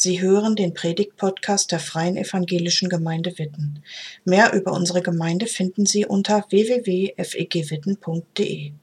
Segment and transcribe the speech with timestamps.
[0.00, 3.82] Sie hören den Predigt-Podcast der Freien Evangelischen Gemeinde Witten.
[4.24, 8.74] Mehr über unsere Gemeinde finden Sie unter www.fegwitten.de.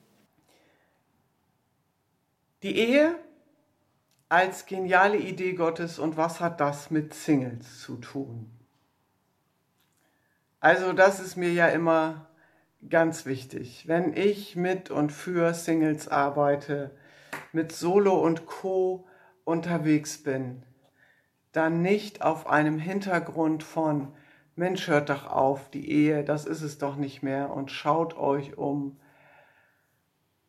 [2.64, 3.16] Die Ehe
[4.28, 8.52] als geniale Idee Gottes und was hat das mit Singles zu tun?
[10.60, 12.28] Also das ist mir ja immer
[12.90, 13.88] ganz wichtig.
[13.88, 16.92] Wenn ich mit und für Singles arbeite,
[17.54, 19.08] mit Solo und Co
[19.46, 20.62] unterwegs bin,
[21.56, 24.10] dann nicht auf einem Hintergrund von
[24.56, 28.58] Mensch, hört doch auf, die Ehe, das ist es doch nicht mehr und schaut euch
[28.58, 29.00] um.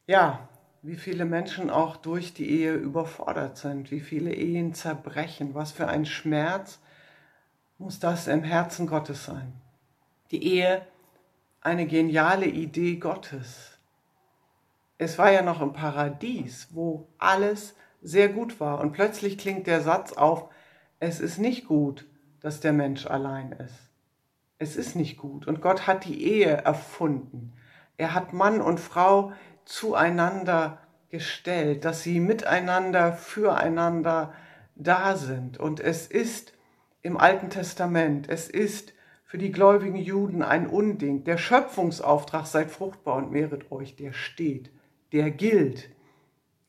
[0.07, 0.49] Ja,
[0.83, 5.89] wie viele Menschen auch durch die Ehe überfordert sind, wie viele Ehen zerbrechen, was für
[5.89, 6.81] ein Schmerz
[7.79, 9.53] muss das im Herzen Gottes sein.
[10.31, 10.87] Die Ehe,
[11.61, 13.79] eine geniale Idee Gottes.
[14.99, 19.83] Es war ja noch im Paradies, wo alles sehr gut war und plötzlich klingt der
[19.83, 20.49] Satz auf,
[21.01, 22.07] es ist nicht gut,
[22.41, 23.91] dass der Mensch allein ist.
[24.59, 25.47] Es ist nicht gut.
[25.47, 27.53] Und Gott hat die Ehe erfunden.
[27.97, 29.33] Er hat Mann und Frau
[29.65, 30.79] zueinander
[31.11, 34.33] gestellt, dass sie miteinander, füreinander
[34.75, 35.59] da sind.
[35.59, 36.53] Und es ist
[37.03, 38.93] im Alten Testament, es ist
[39.25, 41.25] für die gläubigen Juden ein Unding.
[41.25, 44.71] Der Schöpfungsauftrag, seid fruchtbar und mehret euch, der steht,
[45.13, 45.91] der gilt.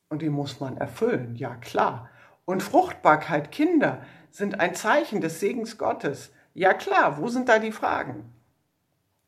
[0.08, 2.10] Und den muss man erfüllen, ja klar.
[2.48, 6.32] Und Fruchtbarkeit, Kinder, sind ein Zeichen des Segens Gottes.
[6.54, 8.32] Ja klar, wo sind da die Fragen?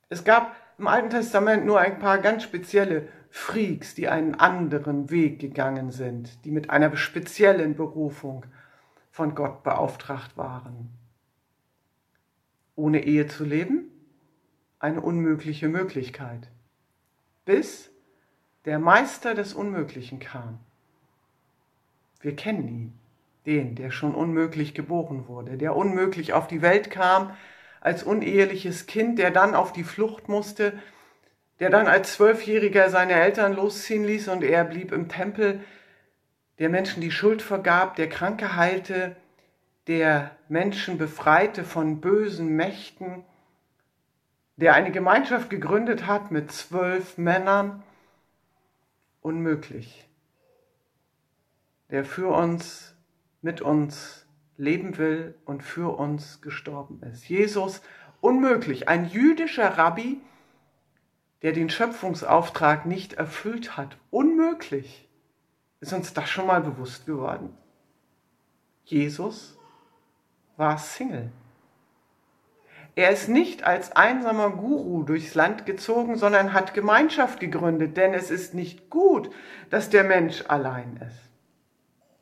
[0.08, 5.38] Es gab im Alten Testament nur ein paar ganz spezielle Freaks, die einen anderen Weg
[5.38, 8.46] gegangen sind, die mit einer speziellen Berufung
[9.10, 10.88] von Gott beauftragt waren.
[12.74, 13.90] Ohne Ehe zu leben?
[14.78, 16.48] Eine unmögliche Möglichkeit.
[17.44, 17.90] Bis
[18.64, 20.58] der Meister des Unmöglichen kam.
[22.22, 23.00] Wir kennen ihn
[23.46, 27.36] den, der schon unmöglich geboren wurde, der unmöglich auf die Welt kam
[27.80, 30.74] als uneheliches Kind, der dann auf die Flucht musste,
[31.60, 35.60] der dann als Zwölfjähriger seine Eltern losziehen ließ und er blieb im Tempel,
[36.58, 39.16] der Menschen die Schuld vergab, der Kranke heilte,
[39.86, 43.24] der Menschen befreite von bösen Mächten,
[44.56, 47.82] der eine Gemeinschaft gegründet hat mit zwölf Männern,
[49.22, 50.06] unmöglich,
[51.90, 52.89] der für uns
[53.42, 57.28] mit uns leben will und für uns gestorben ist.
[57.28, 57.80] Jesus,
[58.20, 60.20] unmöglich, ein jüdischer Rabbi,
[61.42, 63.96] der den Schöpfungsauftrag nicht erfüllt hat.
[64.10, 65.08] Unmöglich.
[65.80, 67.56] Ist uns das schon mal bewusst geworden?
[68.84, 69.56] Jesus
[70.58, 71.32] war Single.
[72.96, 78.30] Er ist nicht als einsamer Guru durchs Land gezogen, sondern hat Gemeinschaft gegründet, denn es
[78.30, 79.30] ist nicht gut,
[79.70, 81.29] dass der Mensch allein ist.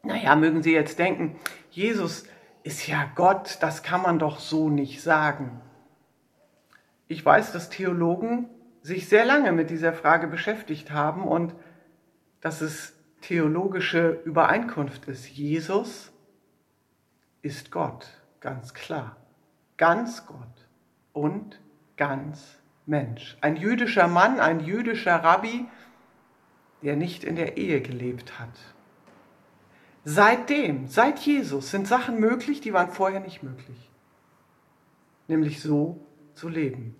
[0.09, 1.39] Naja, mögen Sie jetzt denken,
[1.71, 2.25] Jesus
[2.63, 5.61] ist ja Gott, das kann man doch so nicht sagen.
[7.09, 8.49] Ich weiß, dass Theologen
[8.81, 11.55] sich sehr lange mit dieser Frage beschäftigt haben und
[12.41, 15.29] dass es theologische Übereinkunft ist.
[15.29, 16.11] Jesus
[17.43, 18.09] ist Gott,
[18.41, 19.19] ganz klar.
[19.77, 20.69] Ganz Gott
[21.13, 21.61] und
[21.99, 23.37] ganz Mensch.
[23.43, 25.67] Ein jüdischer Mann, ein jüdischer Rabbi,
[26.81, 28.59] der nicht in der Ehe gelebt hat
[30.05, 33.91] Seitdem, seit Jesus, sind Sachen möglich, die waren vorher nicht möglich.
[35.27, 36.01] Nämlich so
[36.35, 36.97] zu leben.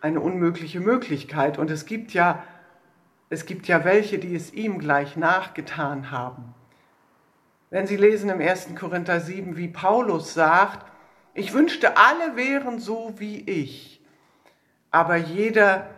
[0.00, 1.58] Eine unmögliche Möglichkeit.
[1.58, 2.42] Und es gibt ja,
[3.28, 6.54] es gibt ja welche, die es ihm gleich nachgetan haben.
[7.70, 8.74] Wenn Sie lesen im 1.
[8.74, 10.84] Korinther 7, wie Paulus sagt,
[11.34, 14.04] ich wünschte, alle wären so wie ich,
[14.90, 15.88] aber jeder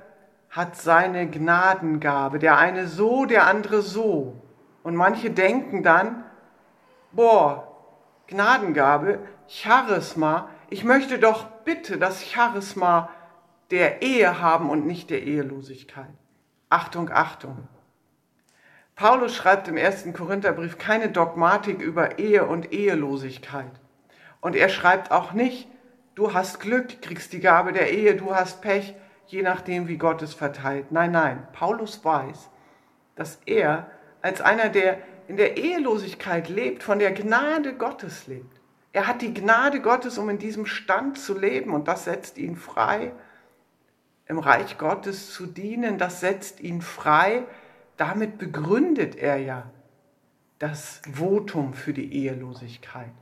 [0.50, 4.43] hat seine Gnadengabe, der eine so, der andere so.
[4.84, 6.24] Und manche denken dann,
[7.10, 7.66] boah,
[8.28, 9.18] Gnadengabe,
[9.48, 13.08] Charisma, ich möchte doch bitte das Charisma
[13.70, 16.12] der Ehe haben und nicht der Ehelosigkeit.
[16.68, 17.66] Achtung, Achtung.
[18.94, 23.72] Paulus schreibt im ersten Korintherbrief keine Dogmatik über Ehe und Ehelosigkeit.
[24.40, 25.66] Und er schreibt auch nicht,
[26.14, 28.94] du hast Glück, kriegst die Gabe der Ehe, du hast Pech,
[29.26, 30.92] je nachdem, wie Gott es verteilt.
[30.92, 32.50] Nein, nein, Paulus weiß,
[33.16, 33.90] dass er
[34.24, 38.58] als einer, der in der Ehelosigkeit lebt, von der Gnade Gottes lebt.
[38.94, 42.56] Er hat die Gnade Gottes, um in diesem Stand zu leben und das setzt ihn
[42.56, 43.12] frei,
[44.26, 47.44] im Reich Gottes zu dienen, das setzt ihn frei.
[47.98, 49.70] Damit begründet er ja
[50.58, 53.12] das Votum für die Ehelosigkeit.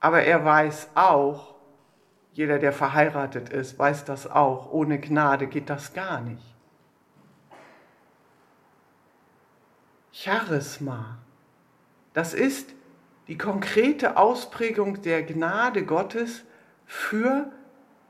[0.00, 1.54] Aber er weiß auch,
[2.32, 6.49] jeder, der verheiratet ist, weiß das auch, ohne Gnade geht das gar nicht.
[10.12, 11.18] Charisma.
[12.12, 12.74] Das ist
[13.28, 16.44] die konkrete Ausprägung der Gnade Gottes
[16.84, 17.50] für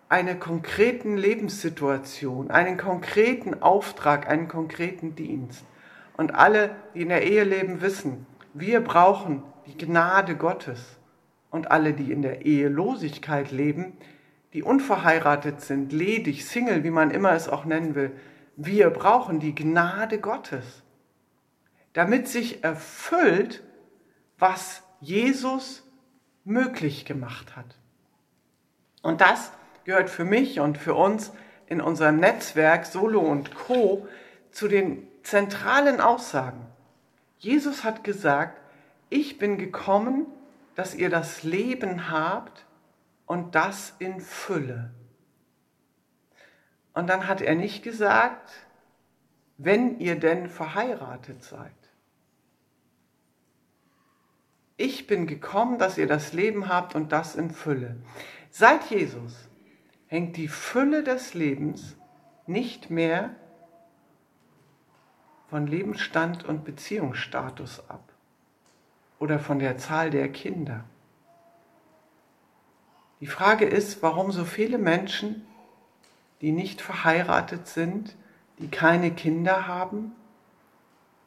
[0.08, 5.64] eine konkreten Lebenssituation, einen konkreten Auftrag, einen konkreten Dienst.
[6.16, 10.98] Und alle, die in der Ehe leben, wissen, wir brauchen die Gnade Gottes.
[11.50, 13.92] Und alle, die in der Ehelosigkeit leben,
[14.52, 18.12] die unverheiratet sind, ledig, Single, wie man immer es auch nennen will,
[18.56, 20.82] wir brauchen die Gnade Gottes,
[21.92, 23.62] damit sich erfüllt,
[24.38, 25.82] was Jesus
[26.44, 27.76] möglich gemacht hat.
[29.02, 29.52] Und das
[29.84, 31.32] gehört für mich und für uns
[31.66, 34.06] in unserem Netzwerk Solo und Co
[34.50, 36.66] zu den zentralen Aussagen.
[37.38, 38.60] Jesus hat gesagt,
[39.08, 40.26] ich bin gekommen,
[40.74, 42.66] dass ihr das Leben habt
[43.26, 44.90] und das in Fülle.
[46.92, 48.50] Und dann hat er nicht gesagt,
[49.56, 51.79] wenn ihr denn verheiratet seid.
[54.82, 57.96] Ich bin gekommen, dass ihr das Leben habt und das in Fülle.
[58.50, 59.46] Seit Jesus
[60.06, 61.98] hängt die Fülle des Lebens
[62.46, 63.34] nicht mehr
[65.50, 68.10] von Lebensstand und Beziehungsstatus ab
[69.18, 70.84] oder von der Zahl der Kinder.
[73.20, 75.46] Die Frage ist, warum so viele Menschen,
[76.40, 78.16] die nicht verheiratet sind,
[78.58, 80.12] die keine Kinder haben,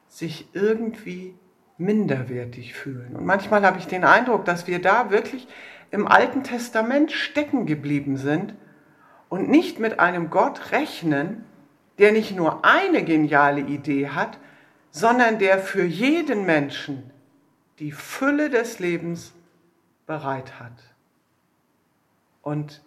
[0.07, 1.35] sich irgendwie
[1.83, 3.15] minderwertig fühlen.
[3.15, 5.47] Und manchmal habe ich den Eindruck, dass wir da wirklich
[5.91, 8.55] im Alten Testament stecken geblieben sind
[9.29, 11.45] und nicht mit einem Gott rechnen,
[11.99, 14.39] der nicht nur eine geniale Idee hat,
[14.89, 17.11] sondern der für jeden Menschen
[17.79, 19.33] die Fülle des Lebens
[20.05, 20.83] bereit hat.
[22.41, 22.81] Und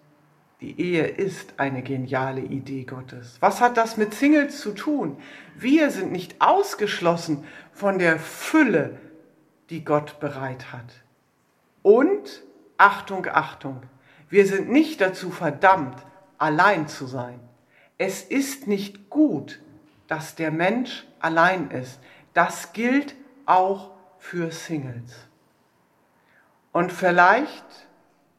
[0.66, 3.36] die Ehe ist eine geniale Idee Gottes.
[3.38, 5.16] Was hat das mit Singles zu tun?
[5.54, 8.98] Wir sind nicht ausgeschlossen von der Fülle,
[9.70, 11.04] die Gott bereit hat.
[11.82, 12.42] Und,
[12.78, 13.82] Achtung, Achtung,
[14.28, 16.04] wir sind nicht dazu verdammt,
[16.36, 17.38] allein zu sein.
[17.96, 19.60] Es ist nicht gut,
[20.08, 22.00] dass der Mensch allein ist.
[22.34, 23.14] Das gilt
[23.44, 25.14] auch für Singles.
[26.72, 27.86] Und vielleicht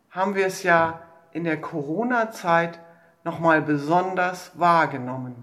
[0.10, 1.07] haben wir es ja
[1.38, 2.80] in der Corona-Zeit
[3.24, 5.36] nochmal besonders wahrgenommen.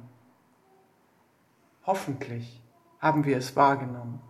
[1.86, 2.60] Hoffentlich
[2.98, 4.20] haben wir es wahrgenommen.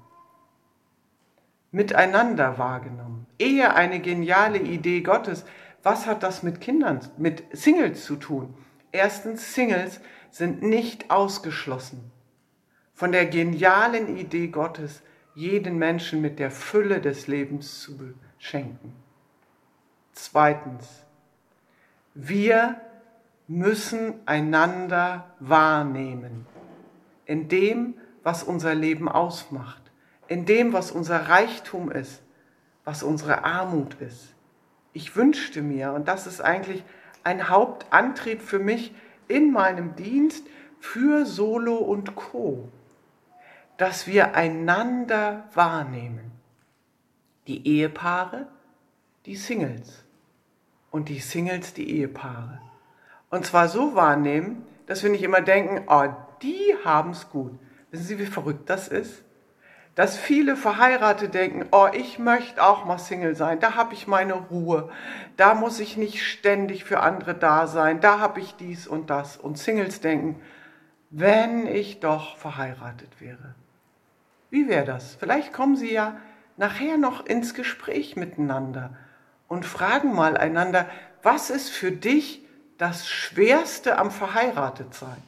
[1.73, 3.27] Miteinander wahrgenommen.
[3.39, 5.45] Ehe eine geniale Idee Gottes.
[5.83, 8.55] Was hat das mit Kindern, mit Singles zu tun?
[8.93, 10.01] Erstens, Singles
[10.31, 12.13] sind nicht ausgeschlossen
[12.95, 15.03] von der genialen Idee Gottes,
[15.35, 18.95] jeden Menschen mit der Fülle des Lebens zu beschenken.
[20.13, 21.04] Zweitens,
[22.15, 22.81] wir
[23.49, 26.47] müssen einander wahrnehmen
[27.27, 29.83] in dem, was unser Leben ausmacht,
[30.29, 32.23] in dem, was unser Reichtum ist,
[32.85, 34.35] was unsere Armut ist.
[34.93, 36.85] Ich wünschte mir, und das ist eigentlich
[37.25, 38.95] ein Hauptantrieb für mich
[39.29, 40.47] in meinem Dienst
[40.79, 42.69] für Solo und Co,
[43.77, 46.31] dass wir einander wahrnehmen.
[47.47, 48.47] Die Ehepaare,
[49.27, 50.05] die Singles
[50.95, 52.61] und die Singles, die Ehepaare.
[53.29, 56.05] Und zwar so wahrnehmen, dass wir nicht immer denken, oh,
[56.41, 57.51] die haben es gut.
[57.91, 59.25] Wissen Sie, wie verrückt das ist?
[59.97, 64.35] Dass viele Verheiratete denken, oh, ich möchte auch mal Single sein, da habe ich meine
[64.35, 64.89] Ruhe,
[65.37, 69.37] da muss ich nicht ständig für andere da sein, da habe ich dies und das.
[69.37, 70.41] Und Singles denken,
[71.11, 73.57] wenn ich doch verheiratet wäre.
[74.49, 75.17] Wie wäre das?
[75.17, 76.19] Vielleicht kommen Sie ja
[76.57, 78.97] nachher noch ins Gespräch miteinander
[79.49, 80.89] und fragen mal einander,
[81.23, 82.45] was ist für dich
[82.79, 85.23] das Schwerste am Verheiratetsein?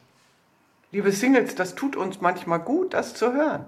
[0.93, 3.65] Liebe Singles, das tut uns manchmal gut, das zu hören.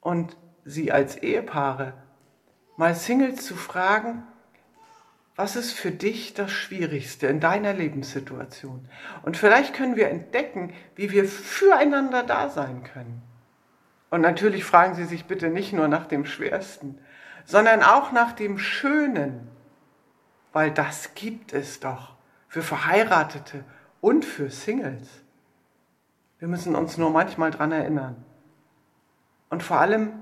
[0.00, 1.92] Und Sie als Ehepaare,
[2.76, 4.22] mal Singles zu fragen,
[5.36, 8.88] was ist für dich das Schwierigste in deiner Lebenssituation?
[9.22, 13.22] Und vielleicht können wir entdecken, wie wir füreinander da sein können.
[14.10, 16.98] Und natürlich fragen Sie sich bitte nicht nur nach dem Schwersten,
[17.44, 19.48] sondern auch nach dem Schönen,
[20.52, 22.14] weil das gibt es doch
[22.48, 23.64] für Verheiratete
[24.00, 25.08] und für Singles.
[26.38, 28.24] Wir müssen uns nur manchmal daran erinnern.
[29.50, 30.12] Und vor allem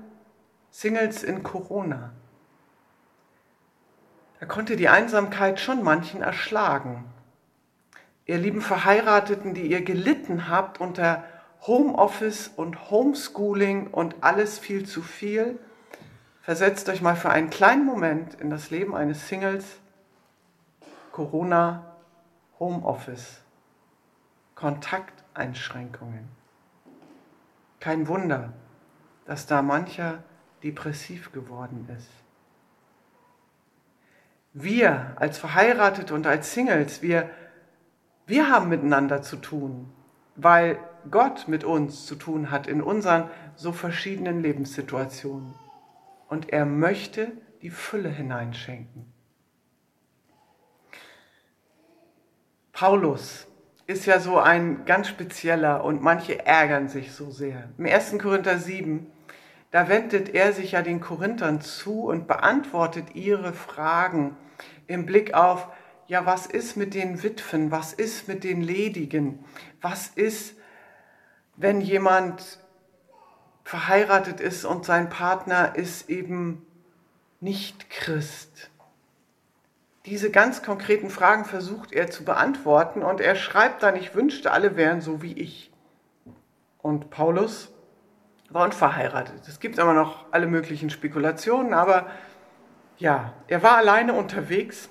[0.71, 2.11] Singles in Corona.
[4.39, 7.05] Da konnte die Einsamkeit schon manchen erschlagen.
[8.25, 11.23] Ihr lieben Verheirateten, die ihr gelitten habt unter
[11.61, 15.59] Homeoffice und Homeschooling und alles viel zu viel.
[16.43, 19.79] Versetzt euch mal für einen kleinen Moment in das Leben eines Singles.
[21.13, 21.95] Corona,
[22.59, 23.39] Homeoffice,
[24.53, 26.27] Kontakteinschränkungen.
[27.79, 28.51] Kein Wunder,
[29.25, 30.21] dass da mancher
[30.63, 32.09] depressiv geworden ist.
[34.53, 37.29] wir als Verheiratete und als Singles, wir,
[38.27, 39.91] wir haben miteinander zu tun,
[40.35, 40.77] weil
[41.09, 45.62] Gott mit uns zu tun hat in unseren so verschiedenen Lebenssituationen.
[46.27, 49.13] Und er möchte die Fülle hineinschenken.
[52.71, 53.47] Paulus
[53.85, 57.69] ist ja so ein ganz spezieller und manche ärgern sich so sehr.
[57.77, 58.17] Im 1.
[58.17, 59.11] Korinther 7,
[59.71, 64.35] da wendet er sich ja den Korinthern zu und beantwortet ihre Fragen
[64.87, 65.67] im Blick auf,
[66.07, 69.45] ja, was ist mit den Witwen, was ist mit den Ledigen,
[69.81, 70.55] was ist,
[71.55, 72.59] wenn jemand
[73.63, 76.65] verheiratet ist und sein Partner ist eben
[77.39, 78.69] nicht Christ.
[80.05, 84.75] Diese ganz konkreten Fragen versucht er zu beantworten und er schreibt dann, ich wünschte, alle
[84.75, 85.71] wären so wie ich.
[86.81, 87.71] Und Paulus
[88.49, 89.47] war unverheiratet.
[89.47, 92.07] Es gibt immer noch alle möglichen Spekulationen, aber
[92.97, 94.89] ja, er war alleine unterwegs,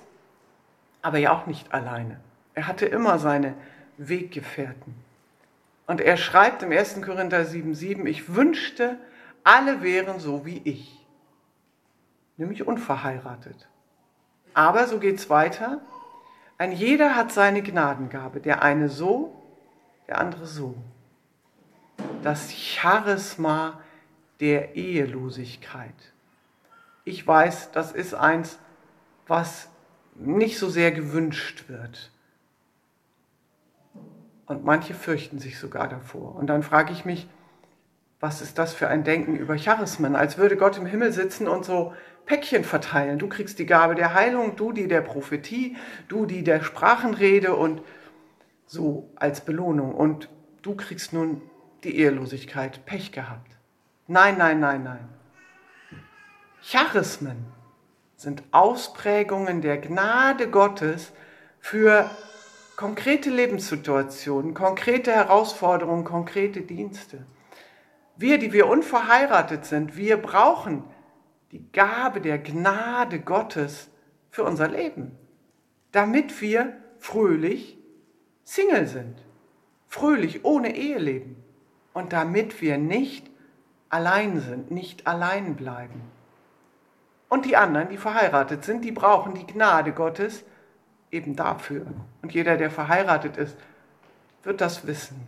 [1.01, 2.19] aber ja auch nicht alleine.
[2.55, 3.53] Er hatte immer seine
[3.97, 4.95] Weggefährten.
[5.85, 7.01] Und er schreibt im 1.
[7.01, 8.97] Korinther 7,7, ich wünschte,
[9.43, 11.05] alle wären so wie ich,
[12.37, 13.67] nämlich unverheiratet.
[14.53, 15.81] Aber so geht's weiter.
[16.57, 19.41] Ein jeder hat seine Gnadengabe, der eine so,
[20.07, 20.75] der andere so.
[22.21, 23.81] Das Charisma
[24.39, 26.13] der Ehelosigkeit.
[27.03, 28.59] Ich weiß, das ist eins,
[29.27, 29.67] was
[30.15, 32.11] nicht so sehr gewünscht wird.
[34.45, 36.35] Und manche fürchten sich sogar davor.
[36.35, 37.27] Und dann frage ich mich,
[38.19, 40.15] was ist das für ein Denken über Charismen?
[40.15, 41.93] Als würde Gott im Himmel sitzen und so
[42.25, 43.19] Päckchen verteilen.
[43.19, 45.75] Du kriegst die Gabe der Heilung, du die der Prophetie,
[46.07, 47.81] du die der Sprachenrede und
[48.65, 49.93] so als Belohnung.
[49.93, 50.29] Und
[50.61, 51.41] du kriegst nun
[51.83, 52.85] die Ehelosigkeit.
[52.85, 53.57] Pech gehabt.
[54.07, 55.09] Nein, nein, nein, nein.
[56.61, 57.45] Charismen
[58.15, 61.11] sind Ausprägungen der Gnade Gottes
[61.59, 62.09] für
[62.75, 67.25] konkrete Lebenssituationen, konkrete Herausforderungen, konkrete Dienste.
[68.15, 70.83] Wir, die wir unverheiratet sind, wir brauchen
[71.51, 73.89] die Gabe der Gnade Gottes
[74.29, 75.17] für unser Leben,
[75.91, 77.77] damit wir fröhlich
[78.43, 79.17] Single sind,
[79.87, 81.43] fröhlich ohne Ehe leben
[81.93, 83.29] und damit wir nicht
[83.89, 86.01] allein sind, nicht allein bleiben.
[87.29, 90.43] Und die anderen, die verheiratet sind, die brauchen die Gnade Gottes
[91.13, 91.85] eben dafür.
[92.21, 93.57] Und jeder, der verheiratet ist,
[94.43, 95.21] wird das wissen.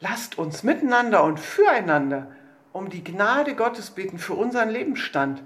[0.00, 2.28] Lasst uns miteinander und füreinander
[2.72, 5.42] um die Gnade Gottes beten für unseren Lebensstand.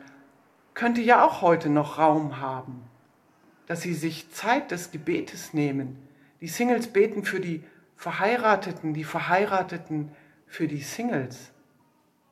[0.75, 2.83] Könnte ja auch heute noch Raum haben,
[3.67, 6.09] dass Sie sich Zeit des Gebetes nehmen.
[6.41, 7.65] Die Singles beten für die
[7.97, 10.13] Verheirateten, die Verheirateten
[10.47, 11.53] für die Singles.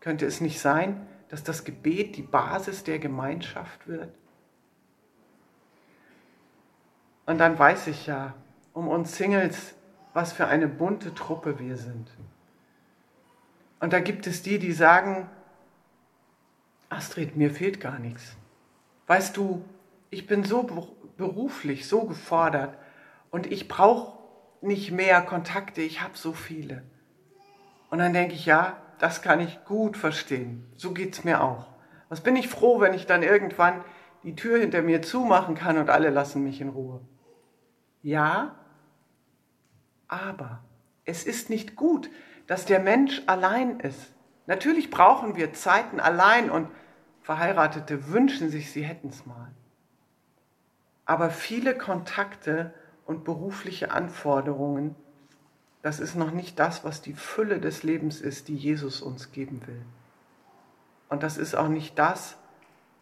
[0.00, 4.12] Könnte es nicht sein, dass das Gebet die Basis der Gemeinschaft wird?
[7.26, 8.34] Und dann weiß ich ja
[8.72, 9.74] um uns Singles,
[10.12, 12.10] was für eine bunte Truppe wir sind.
[13.80, 15.28] Und da gibt es die, die sagen,
[16.88, 18.36] Astrid, mir fehlt gar nichts.
[19.06, 19.64] Weißt du,
[20.10, 20.62] ich bin so
[21.16, 22.76] beruflich, so gefordert
[23.30, 24.18] und ich brauche
[24.60, 26.82] nicht mehr Kontakte, ich habe so viele.
[27.90, 30.64] Und dann denke ich, ja, das kann ich gut verstehen.
[30.76, 31.66] So geht es mir auch.
[32.08, 33.82] Was bin ich froh, wenn ich dann irgendwann
[34.22, 37.00] die Tür hinter mir zumachen kann und alle lassen mich in Ruhe.
[38.02, 38.56] Ja,
[40.08, 40.62] aber
[41.04, 42.10] es ist nicht gut,
[42.46, 44.12] dass der Mensch allein ist.
[44.46, 46.68] Natürlich brauchen wir Zeiten allein und
[47.22, 49.52] Verheiratete wünschen sich, sie hätten es mal.
[51.04, 52.74] Aber viele Kontakte
[53.06, 54.96] und berufliche Anforderungen,
[55.82, 59.66] das ist noch nicht das, was die Fülle des Lebens ist, die Jesus uns geben
[59.66, 59.82] will.
[61.08, 62.36] Und das ist auch nicht das,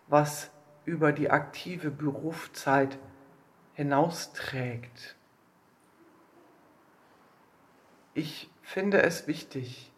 [0.08, 0.49] was
[0.84, 2.98] über die aktive Berufszeit
[3.74, 5.16] hinausträgt.
[8.14, 9.92] Ich finde es wichtig,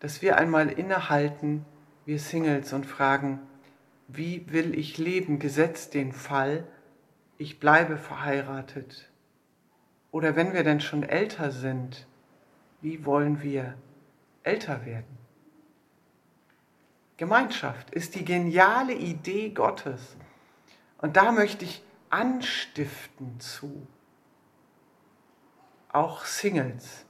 [0.00, 1.64] dass wir einmal innehalten,
[2.06, 3.40] wir Singles, und fragen,
[4.06, 6.66] wie will ich leben, gesetzt den Fall,
[7.36, 9.10] ich bleibe verheiratet.
[10.10, 12.06] Oder wenn wir denn schon älter sind,
[12.80, 13.74] wie wollen wir
[14.42, 15.17] älter werden?
[17.18, 20.16] Gemeinschaft ist die geniale Idee Gottes.
[20.98, 23.86] Und da möchte ich anstiften zu.
[25.92, 27.04] Auch Singles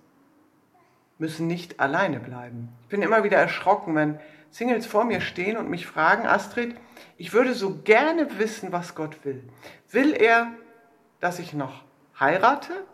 [1.18, 2.70] müssen nicht alleine bleiben.
[2.82, 4.18] Ich bin immer wieder erschrocken, wenn
[4.50, 6.76] Singles vor mir stehen und mich fragen, Astrid,
[7.18, 9.46] ich würde so gerne wissen, was Gott will.
[9.90, 10.52] Will er,
[11.20, 11.84] dass ich noch
[12.18, 12.86] heirate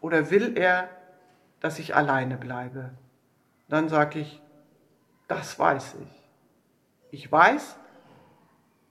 [0.00, 0.88] oder will er,
[1.60, 2.90] dass ich alleine bleibe?
[3.68, 4.42] Dann sage ich,
[5.28, 6.15] das weiß ich.
[7.10, 7.76] Ich weiß,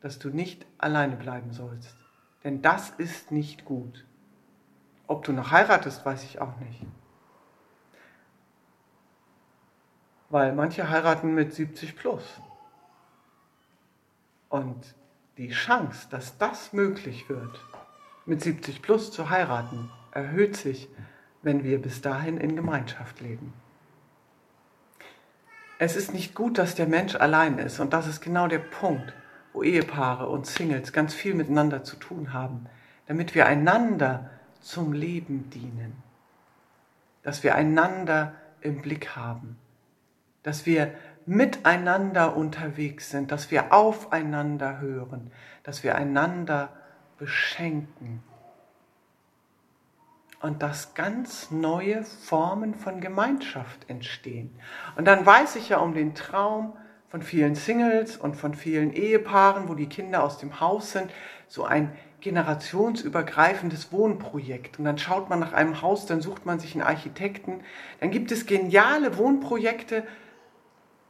[0.01, 1.95] dass du nicht alleine bleiben sollst.
[2.43, 4.05] Denn das ist nicht gut.
[5.07, 6.81] Ob du noch heiratest, weiß ich auch nicht.
[10.29, 12.23] Weil manche heiraten mit 70 plus.
[14.49, 14.95] Und
[15.37, 17.59] die Chance, dass das möglich wird,
[18.25, 20.87] mit 70 plus zu heiraten, erhöht sich,
[21.41, 23.53] wenn wir bis dahin in Gemeinschaft leben.
[25.85, 27.79] Es ist nicht gut, dass der Mensch allein ist.
[27.79, 29.13] Und das ist genau der Punkt,
[29.53, 32.65] wo Ehepaare und Singles ganz viel miteinander zu tun haben,
[33.05, 36.01] damit wir einander zum Leben dienen,
[37.21, 39.57] dass wir einander im Blick haben,
[40.41, 40.91] dass wir
[41.27, 45.29] miteinander unterwegs sind, dass wir aufeinander hören,
[45.61, 46.69] dass wir einander
[47.19, 48.23] beschenken
[50.45, 54.53] und dass ganz neue Formen von Gemeinschaft entstehen.
[54.95, 56.77] Und dann weiß ich ja um den Traum
[57.09, 61.11] von vielen Singles und von vielen Ehepaaren, wo die Kinder aus dem Haus sind,
[61.47, 64.77] so ein generationsübergreifendes Wohnprojekt.
[64.77, 67.61] Und dann schaut man nach einem Haus, dann sucht man sich einen Architekten.
[67.99, 70.03] Dann gibt es geniale Wohnprojekte,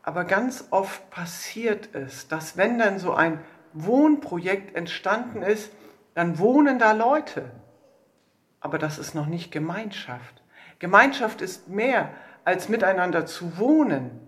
[0.01, 3.41] aber ganz oft passiert es, dass wenn dann so ein
[3.73, 5.73] Wohnprojekt entstanden ist,
[6.13, 7.51] dann wohnen da Leute
[8.65, 10.41] aber das ist noch nicht Gemeinschaft.
[10.79, 12.09] Gemeinschaft ist mehr
[12.45, 14.19] als miteinander zu wohnen.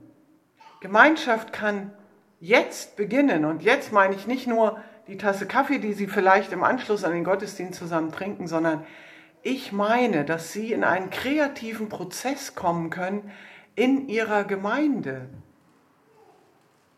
[0.80, 1.92] Gemeinschaft kann
[2.40, 6.64] jetzt beginnen und jetzt meine ich nicht nur die Tasse Kaffee, die Sie vielleicht im
[6.64, 8.86] Anschluss an den Gottesdienst zusammen trinken, sondern
[9.42, 13.32] ich meine, dass Sie in einen kreativen Prozess kommen können
[13.74, 15.30] in Ihrer Gemeinde.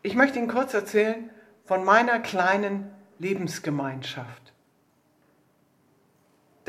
[0.01, 1.29] Ich möchte Ihnen kurz erzählen
[1.63, 4.49] von meiner kleinen Lebensgemeinschaft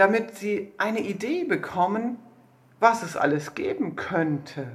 [0.01, 2.17] damit sie eine Idee bekommen,
[2.79, 4.67] was es alles geben könnte,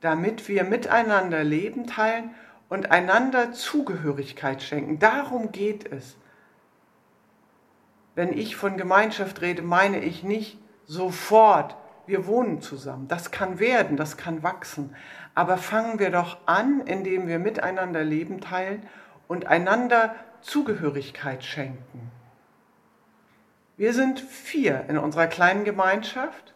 [0.00, 2.30] damit wir miteinander Leben teilen
[2.70, 4.98] und einander Zugehörigkeit schenken.
[4.98, 6.16] Darum geht es.
[8.14, 11.76] Wenn ich von Gemeinschaft rede, meine ich nicht sofort,
[12.06, 13.08] wir wohnen zusammen.
[13.08, 14.96] Das kann werden, das kann wachsen.
[15.34, 18.88] Aber fangen wir doch an, indem wir miteinander Leben teilen
[19.28, 22.10] und einander Zugehörigkeit schenken.
[23.80, 26.52] Wir sind vier in unserer kleinen Gemeinschaft,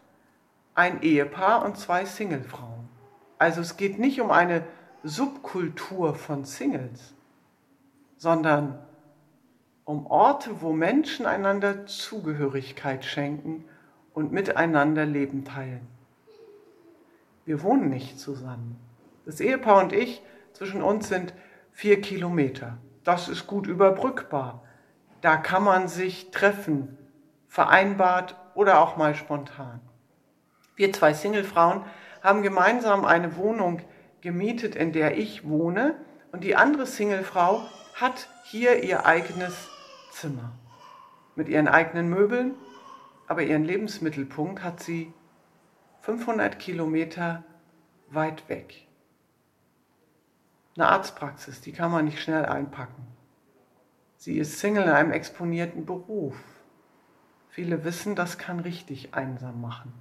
[0.75, 2.87] ein Ehepaar und zwei Singlefrauen.
[3.39, 4.61] Also es geht nicht um eine
[5.01, 7.15] Subkultur von Singles,
[8.17, 8.77] sondern
[9.85, 13.65] um Orte, wo Menschen einander Zugehörigkeit schenken
[14.13, 15.87] und miteinander Leben teilen.
[17.43, 18.79] Wir wohnen nicht zusammen.
[19.25, 20.21] Das Ehepaar und ich,
[20.53, 21.33] zwischen uns sind
[21.71, 22.77] vier Kilometer.
[23.03, 24.61] Das ist gut überbrückbar.
[25.21, 26.99] Da kann man sich treffen,
[27.55, 29.79] vereinbart oder auch mal spontan.
[30.75, 31.85] Wir zwei Singlefrauen
[32.21, 33.79] haben gemeinsam eine Wohnung
[34.19, 35.95] gemietet, in der ich wohne
[36.33, 39.69] und die andere Singlefrau hat hier ihr eigenes
[40.11, 40.51] Zimmer
[41.35, 42.55] mit ihren eigenen Möbeln,
[43.25, 45.13] aber ihren Lebensmittelpunkt hat sie
[46.01, 47.45] 500 Kilometer
[48.09, 48.85] weit weg.
[50.75, 53.07] Eine Arztpraxis, die kann man nicht schnell einpacken.
[54.17, 56.35] Sie ist Single in einem exponierten Beruf.
[57.55, 59.93] Viele wissen, das kann richtig einsam machen.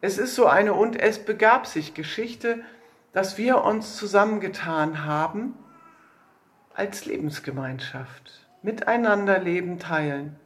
[0.00, 2.60] Es ist so eine und es begab sich Geschichte,
[3.12, 5.54] dass wir uns zusammengetan haben
[6.72, 10.36] als Lebensgemeinschaft, miteinander Leben teilen,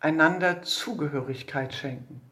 [0.00, 2.22] einander Zugehörigkeit schenken.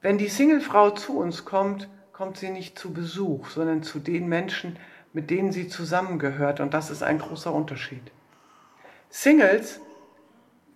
[0.00, 4.78] Wenn die Singlefrau zu uns kommt, kommt sie nicht zu Besuch, sondern zu den Menschen,
[5.12, 6.60] mit denen sie zusammengehört.
[6.60, 8.10] Und das ist ein großer Unterschied.
[9.10, 9.82] Singles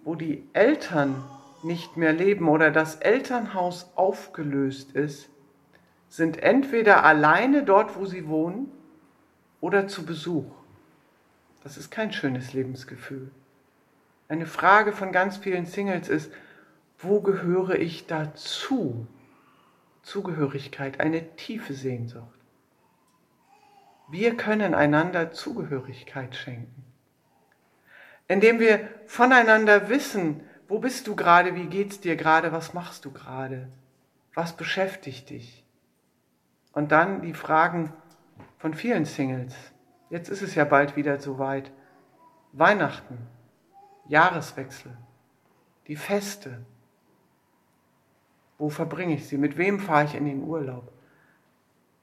[0.05, 1.23] wo die Eltern
[1.63, 5.29] nicht mehr leben oder das Elternhaus aufgelöst ist,
[6.09, 8.71] sind entweder alleine dort, wo sie wohnen,
[9.61, 10.51] oder zu Besuch.
[11.65, 13.31] Das ist kein schönes Lebensgefühl.
[14.29, 16.33] Eine Frage von ganz vielen Singles ist,
[16.99, 19.07] wo gehöre ich dazu?
[20.03, 22.39] Zugehörigkeit, eine tiefe Sehnsucht.
[24.09, 26.88] Wir können einander Zugehörigkeit schenken
[28.29, 33.11] indem wir voneinander wissen, wo bist du gerade, wie geht's dir gerade, was machst du
[33.11, 33.69] gerade,
[34.35, 35.65] was beschäftigt dich.
[36.73, 37.93] Und dann die Fragen
[38.59, 39.55] von vielen Singles.
[40.11, 41.73] Jetzt ist es ja bald wieder soweit.
[42.53, 43.19] Weihnachten,
[44.07, 44.97] Jahreswechsel,
[45.87, 46.65] die Feste.
[48.59, 49.39] Wo verbringe ich sie?
[49.39, 50.93] Mit wem fahre ich in den Urlaub?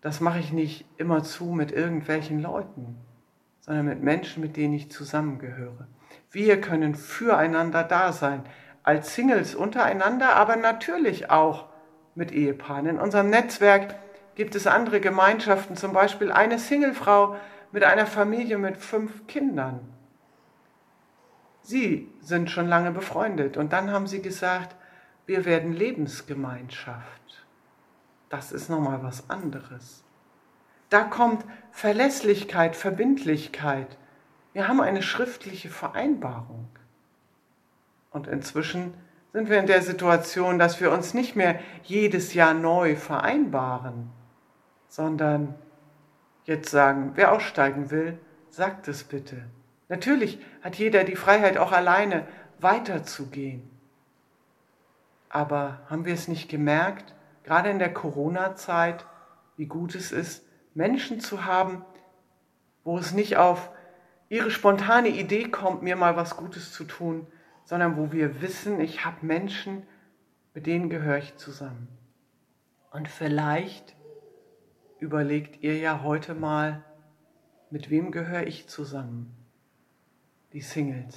[0.01, 2.97] Das mache ich nicht immer zu mit irgendwelchen Leuten,
[3.61, 5.87] sondern mit Menschen, mit denen ich zusammengehöre.
[6.31, 8.43] Wir können füreinander da sein,
[8.83, 11.67] als Singles untereinander, aber natürlich auch
[12.13, 12.85] mit Ehepaaren.
[12.85, 13.95] In unserem Netzwerk
[14.35, 17.35] gibt es andere Gemeinschaften, zum Beispiel eine Singlefrau
[17.71, 19.79] mit einer Familie mit fünf Kindern.
[21.61, 24.75] Sie sind schon lange befreundet und dann haben sie gesagt,
[25.25, 27.45] wir werden Lebensgemeinschaft.
[28.29, 30.03] Das ist nochmal was anderes.
[30.89, 33.97] Da kommt Verlässlichkeit, Verbindlichkeit.
[34.55, 36.69] Wir haben eine schriftliche Vereinbarung.
[38.09, 38.93] Und inzwischen
[39.33, 44.09] sind wir in der Situation, dass wir uns nicht mehr jedes Jahr neu vereinbaren,
[44.87, 45.55] sondern
[46.45, 48.17] jetzt sagen, wer aussteigen will,
[48.49, 49.43] sagt es bitte.
[49.89, 52.25] Natürlich hat jeder die Freiheit, auch alleine
[52.59, 53.69] weiterzugehen.
[55.27, 57.13] Aber haben wir es nicht gemerkt,
[57.43, 59.05] gerade in der Corona-Zeit,
[59.57, 61.83] wie gut es ist, Menschen zu haben,
[62.85, 63.69] wo es nicht auf
[64.29, 67.27] ihre spontane Idee kommt, mir mal was Gutes zu tun,
[67.63, 69.83] sondern wo wir wissen, ich habe Menschen,
[70.53, 71.87] mit denen gehöre ich zusammen.
[72.91, 73.95] Und vielleicht
[74.99, 76.83] überlegt ihr ja heute mal,
[77.69, 79.35] mit wem gehöre ich zusammen?
[80.53, 81.15] Die Singles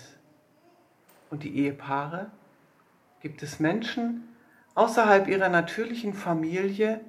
[1.31, 2.31] und die Ehepaare?
[3.21, 4.29] Gibt es Menschen
[4.75, 7.01] außerhalb ihrer natürlichen Familie,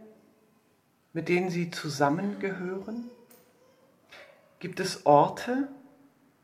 [1.14, 3.10] mit denen sie zusammengehören?
[4.60, 5.70] Gibt es Orte,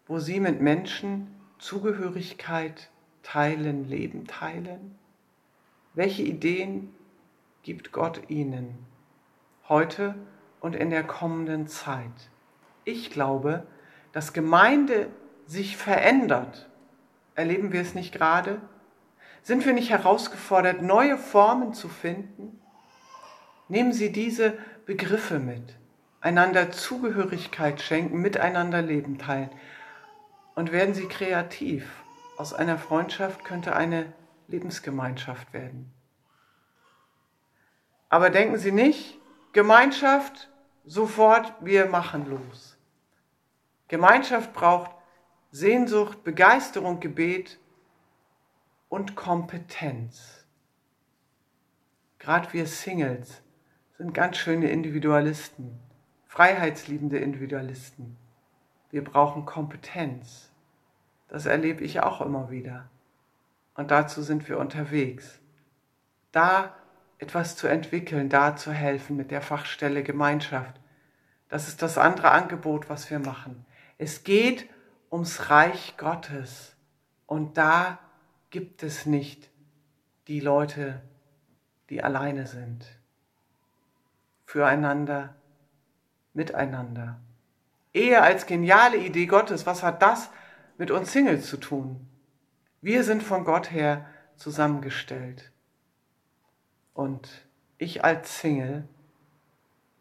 [0.07, 2.89] wo sie mit Menschen Zugehörigkeit
[3.23, 4.95] teilen, Leben teilen?
[5.93, 6.93] Welche Ideen
[7.63, 8.77] gibt Gott ihnen
[9.67, 10.15] heute
[10.59, 12.29] und in der kommenden Zeit?
[12.83, 13.65] Ich glaube,
[14.11, 15.09] dass Gemeinde
[15.47, 16.69] sich verändert.
[17.33, 18.61] Erleben wir es nicht gerade?
[19.41, 22.59] Sind wir nicht herausgefordert, neue Formen zu finden?
[23.67, 24.53] Nehmen Sie diese
[24.85, 25.75] Begriffe mit.
[26.21, 29.49] Einander Zugehörigkeit schenken, miteinander Leben teilen
[30.55, 32.03] und werden Sie kreativ.
[32.37, 34.13] Aus einer Freundschaft könnte eine
[34.47, 35.93] Lebensgemeinschaft werden.
[38.09, 39.19] Aber denken Sie nicht,
[39.53, 40.49] Gemeinschaft,
[40.85, 42.77] sofort, wir machen los.
[43.87, 44.91] Gemeinschaft braucht
[45.51, 47.59] Sehnsucht, Begeisterung, Gebet
[48.89, 50.45] und Kompetenz.
[52.19, 53.41] Gerade wir Singles
[53.97, 55.79] sind ganz schöne Individualisten,
[56.27, 58.17] freiheitsliebende Individualisten.
[58.95, 60.49] Wir brauchen Kompetenz.
[61.27, 62.87] Das erlebe ich auch immer wieder.
[63.73, 65.41] Und dazu sind wir unterwegs.
[66.31, 66.73] Da
[67.17, 70.79] etwas zu entwickeln, da zu helfen mit der Fachstelle Gemeinschaft.
[71.49, 73.65] Das ist das andere Angebot, was wir machen.
[73.97, 74.69] Es geht
[75.11, 76.77] ums Reich Gottes.
[77.25, 77.99] Und da
[78.49, 79.49] gibt es nicht
[80.29, 81.01] die Leute,
[81.89, 82.85] die alleine sind.
[84.45, 85.35] Füreinander,
[86.33, 87.19] miteinander.
[87.95, 90.29] Ehe als geniale Idee Gottes, was hat das
[90.77, 92.05] mit uns Singles zu tun?
[92.81, 94.05] Wir sind von Gott her
[94.35, 95.53] zusammengestellt.
[96.93, 98.85] Und ich als Single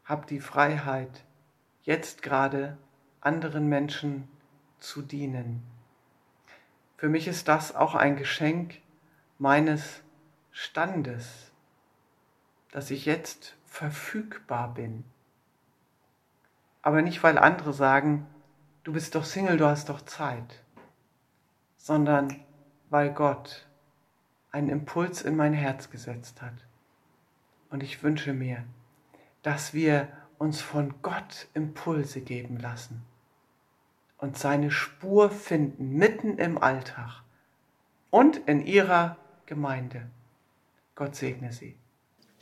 [0.05, 1.25] habe die Freiheit,
[1.83, 2.77] jetzt gerade
[3.21, 4.29] anderen Menschen
[4.81, 5.63] zu dienen.
[6.97, 8.81] Für mich ist das auch ein Geschenk
[9.39, 10.03] meines
[10.51, 11.53] Standes,
[12.73, 15.05] dass ich jetzt verfügbar bin
[16.85, 18.27] aber nicht, weil andere sagen,
[18.85, 20.63] du bist doch Single, du hast doch Zeit,
[21.79, 22.45] sondern
[22.91, 23.67] weil Gott
[24.53, 26.53] einen Impuls in mein Herz gesetzt hat.
[27.71, 28.65] Und ich wünsche mir,
[29.43, 33.03] dass wir uns von Gott Impulse geben lassen
[34.19, 37.23] und seine Spur finden mitten im Alltag
[38.11, 39.17] und in ihrer
[39.47, 40.11] Gemeinde.
[40.95, 41.79] Gott segne sie.